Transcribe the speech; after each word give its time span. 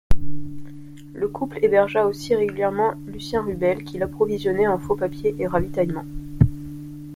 Le 1.13 1.27
couple 1.27 1.59
hébergea 1.63 2.07
aussi 2.07 2.33
régulièrement 2.33 2.95
Lucien 3.05 3.43
Rubel, 3.43 3.83
qu'il 3.83 4.01
approvisionnait 4.01 4.67
en 4.67 4.79
faux 4.79 4.95
papiers 4.95 5.35
et 5.37 5.45
ravitaillement. 5.45 6.05